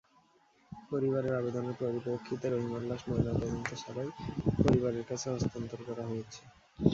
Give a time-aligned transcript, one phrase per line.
[0.91, 4.09] পরিবারের আবেদনের পরিপ্রেক্ষিতে রহিমার লাশ ময়নাতদন্ত ছাড়াই
[4.59, 6.41] পরিবারের কাছে হস্তান্তর করা হয়েছে।